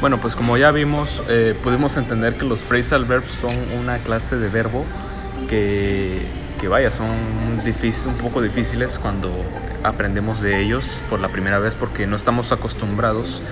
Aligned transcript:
Bueno, 0.00 0.20
pues 0.20 0.36
como 0.36 0.56
ya 0.56 0.70
vimos, 0.70 1.24
eh, 1.28 1.56
pudimos 1.60 1.96
entender 1.96 2.34
que 2.34 2.44
los 2.44 2.60
phrasal 2.60 3.04
verbs 3.04 3.32
son 3.32 3.56
una 3.76 3.98
clase 3.98 4.36
de 4.36 4.48
verbo 4.48 4.84
que, 5.50 6.22
que 6.60 6.68
vaya, 6.68 6.92
son 6.92 7.16
difícil, 7.64 8.10
un 8.10 8.14
poco 8.14 8.40
difíciles 8.40 8.96
cuando 8.96 9.32
aprendemos 9.82 10.40
de 10.40 10.60
ellos 10.60 11.02
por 11.10 11.18
la 11.18 11.30
primera 11.30 11.58
vez 11.58 11.74
porque 11.74 12.06
no 12.06 12.14
estamos 12.14 12.52
acostumbrados 12.52 13.42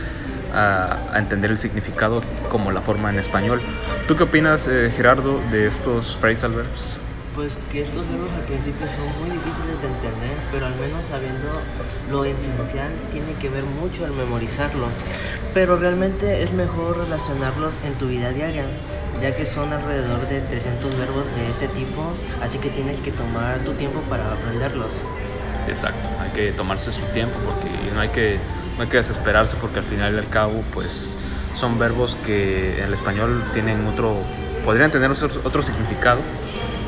a, 0.55 0.99
a 1.13 1.19
entender 1.19 1.51
el 1.51 1.59
significado 1.59 2.23
como 2.49 2.71
la 2.71 2.81
forma 2.81 3.11
en 3.11 3.19
español. 3.19 3.61
¿Tú 4.07 4.15
qué 4.15 4.23
opinas, 4.23 4.69
eh, 4.69 4.93
Gerardo, 4.95 5.41
de 5.51 5.67
estos 5.67 6.17
phrasal 6.17 6.53
verbs? 6.53 6.97
Pues 7.35 7.51
que 7.73 7.83
estos 7.83 8.09
verbos 8.09 8.31
al 8.37 8.45
principio 8.45 8.87
son 8.87 9.21
muy 9.21 9.37
difíciles 9.37 9.83
de 9.83 9.89
entender, 9.89 10.37
pero 10.53 10.67
al 10.67 10.77
menos 10.77 11.05
sabiendo 11.11 11.61
lo 12.09 12.25
esencial 12.25 12.93
tiene 13.11 13.33
que 13.41 13.49
ver 13.49 13.65
mucho 13.65 14.07
el 14.07 14.13
memorizarlo. 14.13 14.87
Pero 15.57 15.79
realmente 15.79 16.43
es 16.43 16.53
mejor 16.53 16.99
relacionarlos 16.99 17.77
en 17.83 17.95
tu 17.95 18.09
vida 18.09 18.29
diaria, 18.29 18.67
ya 19.23 19.35
que 19.35 19.47
son 19.47 19.73
alrededor 19.73 20.29
de 20.29 20.43
300 20.43 20.99
verbos 20.99 21.25
de 21.35 21.49
este 21.49 21.69
tipo, 21.69 22.13
así 22.43 22.59
que 22.59 22.69
tienes 22.69 23.01
que 23.01 23.11
tomar 23.11 23.61
tu 23.61 23.73
tiempo 23.73 24.03
para 24.03 24.35
aprenderlos. 24.35 24.93
Sí, 25.65 25.71
exacto. 25.71 26.11
Hay 26.21 26.29
que 26.33 26.53
tomarse 26.53 26.93
su 26.93 27.01
tiempo 27.15 27.39
porque 27.43 27.71
no 27.95 28.01
hay 28.01 28.11
que, 28.11 28.39
no 28.77 28.83
hay 28.83 28.91
que 28.91 28.99
desesperarse 28.99 29.57
porque 29.59 29.79
al 29.79 29.87
final 29.87 30.15
y 30.15 30.19
al 30.19 30.29
cabo, 30.29 30.63
pues 30.75 31.17
son 31.55 31.79
verbos 31.79 32.17
que 32.17 32.77
en 32.77 32.85
el 32.85 32.93
español 32.93 33.43
tienen 33.55 33.87
otro, 33.87 34.19
podrían 34.63 34.91
tener 34.91 35.11
otro, 35.11 35.63
significado 35.63 36.21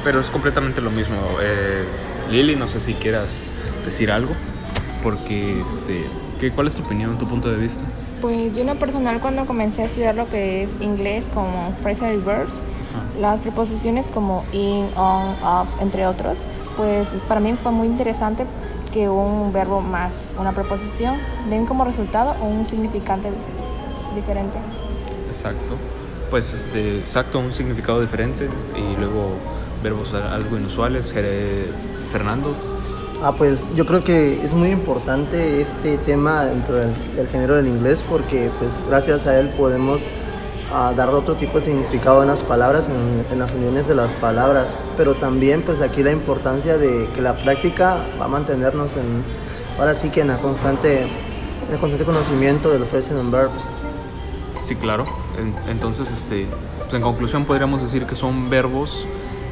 pero 0.05 0.21
es 0.21 0.31
completamente 0.31 0.83
lo 0.83 0.91
mismo. 0.91 1.17
Eh, 1.41 1.85
Lili, 2.31 2.55
no 2.55 2.69
sé 2.69 2.81
si 2.81 2.93
quieras 2.93 3.55
decir 3.87 4.11
algo, 4.11 4.35
porque, 5.03 5.61
este, 5.61 6.07
¿qué, 6.41 6.51
¿cuál 6.51 6.67
es 6.67 6.75
tu 6.75 6.83
opinión, 6.83 7.19
tu 7.19 7.27
punto 7.27 7.51
de 7.51 7.57
vista? 7.57 7.85
Pues 8.21 8.53
yo 8.55 8.63
en 8.63 8.67
lo 8.67 8.75
personal 8.77 9.21
cuando 9.21 9.47
comencé 9.47 9.83
a 9.83 9.85
estudiar 9.85 10.15
lo 10.15 10.29
que 10.29 10.65
es 10.65 10.69
inglés 10.81 11.25
como 11.33 11.73
phrasal 11.83 12.21
verbs, 12.21 12.61
las 13.21 13.41
preposiciones 13.41 14.09
como 14.09 14.45
in, 14.53 14.87
on, 14.97 15.37
off, 15.43 15.69
entre 15.81 16.07
otros, 16.07 16.37
pues 16.77 17.09
para 17.29 17.41
mí 17.41 17.55
fue 17.63 17.73
muy 17.73 17.87
interesante 17.87 18.45
que 18.93 19.09
un 19.09 19.53
verbo 19.53 19.81
más 19.81 20.13
una 20.39 20.53
preposición 20.53 21.17
den 21.51 21.67
como 21.67 21.85
resultado 21.85 22.35
un 22.41 22.67
significante 22.67 23.31
diferente. 24.15 24.59
Exacto. 25.29 25.77
Pues 26.31 26.53
este, 26.55 26.99
exacto, 26.99 27.39
un 27.39 27.53
significado 27.53 28.01
diferente 28.01 28.49
y 28.77 28.99
luego 28.99 29.33
verbos 29.83 30.15
algo 30.15 30.57
inusuales. 30.57 31.15
Fernando. 32.11 32.78
Ah, 33.21 33.33
pues 33.37 33.69
yo 33.75 33.85
creo 33.85 34.05
que 34.05 34.45
es 34.45 34.53
muy 34.55 34.71
importante 34.71 35.61
este 35.61 35.99
tema 35.99 36.45
dentro 36.45 36.77
del, 36.77 36.95
género 37.33 37.57
del 37.57 37.67
inglés 37.67 38.05
porque 38.09 38.49
pues 38.61 38.79
gracias 38.89 39.27
a 39.27 39.41
él 39.41 39.49
podemos 39.49 40.03
uh, 40.71 40.95
dar 40.95 41.09
otro 41.09 41.35
tipo 41.35 41.59
de 41.59 41.65
significado 41.65 42.23
en 42.23 42.29
las 42.29 42.45
palabras, 42.45 42.89
en, 42.89 43.25
en, 43.33 43.41
las 43.41 43.51
uniones 43.51 43.89
de 43.89 43.97
las 43.97 44.15
palabras, 44.15 44.79
pero 44.97 45.15
también 45.15 45.63
pues 45.63 45.83
aquí 45.83 46.05
la 46.05 46.13
importancia 46.13 46.79
de 46.79 47.09
que 47.13 47.21
la 47.21 47.35
práctica 47.35 48.07
va 48.21 48.27
a 48.27 48.29
mantenernos 48.29 48.93
en, 48.97 49.25
ahora 49.81 49.95
sí 49.95 50.11
que 50.11 50.21
en 50.21 50.29
la 50.29 50.39
constante, 50.39 51.03
en 51.03 51.73
el 51.73 51.79
constante 51.81 52.05
conocimiento 52.05 52.71
de 52.71 52.79
los 52.79 52.89
phrases 52.89 53.17
and 53.19 53.33
verbs. 53.33 53.65
Sí, 54.61 54.77
claro. 54.77 55.07
Entonces, 55.69 56.11
este, 56.13 56.47
pues 56.83 56.95
en 56.95 57.03
conclusión 57.03 57.45
podríamos 57.45 57.83
decir 57.83 58.07
que 58.07 58.15
son 58.15 58.49
verbos 58.49 59.07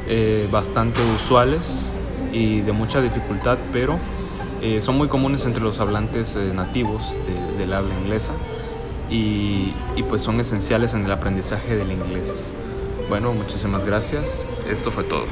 eh, 0.07 0.47
bastante 0.51 1.01
usuales 1.17 1.91
y 2.31 2.61
de 2.61 2.71
mucha 2.71 3.01
dificultad, 3.01 3.57
pero 3.71 3.99
eh, 4.61 4.81
son 4.81 4.97
muy 4.97 5.07
comunes 5.07 5.45
entre 5.45 5.63
los 5.63 5.79
hablantes 5.79 6.35
eh, 6.35 6.51
nativos 6.53 7.15
de, 7.25 7.57
del 7.57 7.73
habla 7.73 7.93
inglesa 7.99 8.33
y, 9.09 9.73
y 9.95 10.03
pues 10.03 10.21
son 10.21 10.39
esenciales 10.39 10.93
en 10.93 11.05
el 11.05 11.11
aprendizaje 11.11 11.75
del 11.75 11.91
inglés. 11.91 12.53
Bueno, 13.09 13.33
muchísimas 13.33 13.85
gracias. 13.85 14.45
Esto 14.69 14.91
fue 14.91 15.03
todo. 15.03 15.25